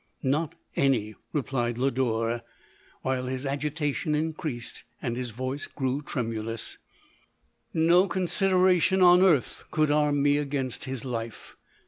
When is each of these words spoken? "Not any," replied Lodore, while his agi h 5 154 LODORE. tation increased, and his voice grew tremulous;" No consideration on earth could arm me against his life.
"Not 0.37 0.55
any," 0.75 1.13
replied 1.31 1.77
Lodore, 1.77 2.41
while 3.03 3.27
his 3.27 3.45
agi 3.45 3.65
h 3.69 3.95
5 3.97 4.07
154 4.07 4.09
LODORE. 4.09 4.09
tation 4.09 4.19
increased, 4.19 4.83
and 4.99 5.15
his 5.15 5.29
voice 5.29 5.67
grew 5.67 6.01
tremulous;" 6.01 6.79
No 7.75 8.07
consideration 8.07 9.03
on 9.03 9.21
earth 9.21 9.65
could 9.69 9.91
arm 9.91 10.23
me 10.23 10.37
against 10.37 10.85
his 10.85 11.05
life. 11.05 11.55